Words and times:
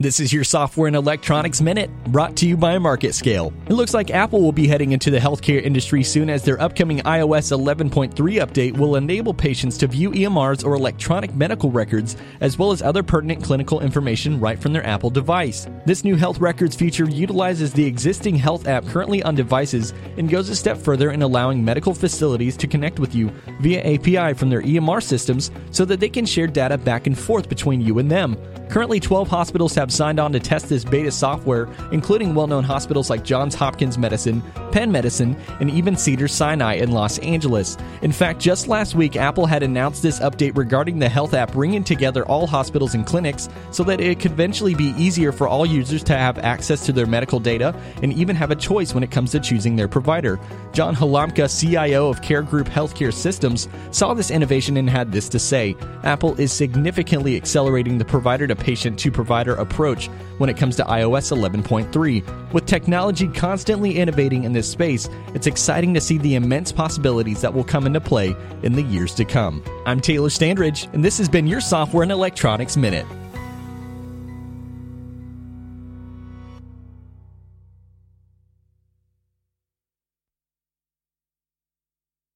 This 0.00 0.18
is 0.18 0.32
your 0.32 0.44
Software 0.44 0.86
and 0.86 0.96
Electronics 0.96 1.60
Minute, 1.60 1.90
brought 2.04 2.34
to 2.36 2.48
you 2.48 2.56
by 2.56 2.74
MarketScale. 2.78 3.52
It 3.68 3.74
looks 3.74 3.92
like 3.92 4.10
Apple 4.10 4.40
will 4.40 4.50
be 4.50 4.66
heading 4.66 4.92
into 4.92 5.10
the 5.10 5.18
healthcare 5.18 5.62
industry 5.62 6.02
soon 6.02 6.30
as 6.30 6.42
their 6.42 6.58
upcoming 6.58 7.00
iOS 7.00 7.52
11.3 7.52 8.14
update 8.14 8.78
will 8.78 8.96
enable 8.96 9.34
patients 9.34 9.76
to 9.76 9.86
view 9.86 10.10
EMRs 10.12 10.64
or 10.64 10.72
electronic 10.72 11.34
medical 11.34 11.70
records, 11.70 12.16
as 12.40 12.56
well 12.56 12.72
as 12.72 12.80
other 12.80 13.02
pertinent 13.02 13.44
clinical 13.44 13.80
information 13.82 14.40
right 14.40 14.58
from 14.58 14.72
their 14.72 14.86
Apple 14.86 15.10
device. 15.10 15.66
This 15.84 16.02
new 16.02 16.16
health 16.16 16.40
records 16.40 16.74
feature 16.74 17.04
utilizes 17.04 17.70
the 17.70 17.84
existing 17.84 18.36
health 18.36 18.66
app 18.66 18.86
currently 18.86 19.22
on 19.22 19.34
devices 19.34 19.92
and 20.16 20.30
goes 20.30 20.48
a 20.48 20.56
step 20.56 20.78
further 20.78 21.10
in 21.10 21.20
allowing 21.20 21.62
medical 21.62 21.92
facilities 21.92 22.56
to 22.56 22.66
connect 22.66 22.98
with 23.00 23.14
you 23.14 23.30
via 23.60 23.80
API 23.80 24.32
from 24.32 24.48
their 24.48 24.62
EMR 24.62 25.02
systems 25.02 25.50
so 25.70 25.84
that 25.84 26.00
they 26.00 26.08
can 26.08 26.24
share 26.24 26.46
data 26.46 26.78
back 26.78 27.06
and 27.06 27.18
forth 27.18 27.50
between 27.50 27.82
you 27.82 27.98
and 27.98 28.10
them. 28.10 28.34
Currently, 28.70 29.00
12 29.00 29.26
hospitals 29.26 29.74
have 29.74 29.92
signed 29.92 30.20
on 30.20 30.30
to 30.32 30.38
test 30.38 30.68
this 30.68 30.84
beta 30.84 31.10
software, 31.10 31.68
including 31.90 32.36
well 32.36 32.46
known 32.46 32.62
hospitals 32.62 33.10
like 33.10 33.24
Johns 33.24 33.52
Hopkins 33.52 33.98
Medicine, 33.98 34.44
Penn 34.70 34.92
Medicine, 34.92 35.36
and 35.58 35.68
even 35.68 35.96
Cedars 35.96 36.32
Sinai 36.32 36.74
in 36.74 36.92
Los 36.92 37.18
Angeles. 37.18 37.76
In 38.02 38.12
fact, 38.12 38.38
just 38.38 38.68
last 38.68 38.94
week, 38.94 39.16
Apple 39.16 39.44
had 39.44 39.64
announced 39.64 40.04
this 40.04 40.20
update 40.20 40.56
regarding 40.56 41.00
the 41.00 41.08
health 41.08 41.34
app 41.34 41.50
bringing 41.50 41.82
together 41.82 42.24
all 42.26 42.46
hospitals 42.46 42.94
and 42.94 43.04
clinics 43.04 43.48
so 43.72 43.82
that 43.82 44.00
it 44.00 44.20
could 44.20 44.30
eventually 44.30 44.76
be 44.76 44.94
easier 44.96 45.32
for 45.32 45.48
all 45.48 45.66
users 45.66 46.04
to 46.04 46.16
have 46.16 46.38
access 46.38 46.86
to 46.86 46.92
their 46.92 47.06
medical 47.06 47.40
data 47.40 47.74
and 48.02 48.12
even 48.12 48.36
have 48.36 48.52
a 48.52 48.56
choice 48.56 48.94
when 48.94 49.02
it 49.02 49.10
comes 49.10 49.32
to 49.32 49.40
choosing 49.40 49.74
their 49.74 49.88
provider. 49.88 50.38
John 50.72 50.94
Halamka, 50.94 51.48
CIO 51.60 52.08
of 52.08 52.22
Care 52.22 52.42
Group 52.42 52.68
Healthcare 52.68 53.12
Systems, 53.12 53.68
saw 53.90 54.14
this 54.14 54.30
innovation 54.30 54.76
and 54.76 54.88
had 54.88 55.10
this 55.10 55.28
to 55.30 55.40
say 55.40 55.74
Apple 56.04 56.36
is 56.36 56.52
significantly 56.52 57.34
accelerating 57.34 57.98
the 57.98 58.04
provider 58.04 58.46
to 58.46 58.59
patient 58.60 58.98
to 59.00 59.10
provider 59.10 59.54
approach 59.54 60.06
when 60.38 60.48
it 60.48 60.56
comes 60.56 60.76
to 60.76 60.84
iOS 60.84 61.36
11.3. 61.36 62.52
With 62.52 62.66
technology 62.66 63.26
constantly 63.28 63.98
innovating 63.98 64.44
in 64.44 64.52
this 64.52 64.70
space, 64.70 65.08
it's 65.34 65.46
exciting 65.46 65.94
to 65.94 66.00
see 66.00 66.18
the 66.18 66.34
immense 66.36 66.70
possibilities 66.70 67.40
that 67.40 67.52
will 67.52 67.64
come 67.64 67.86
into 67.86 68.00
play 68.00 68.36
in 68.62 68.74
the 68.74 68.82
years 68.82 69.14
to 69.14 69.24
come. 69.24 69.62
I'm 69.86 70.00
Taylor 70.00 70.28
Standridge, 70.28 70.92
and 70.94 71.04
this 71.04 71.18
has 71.18 71.28
been 71.28 71.46
your 71.46 71.60
Software 71.60 72.02
and 72.02 72.12
Electronics 72.12 72.76
Minute. 72.76 73.06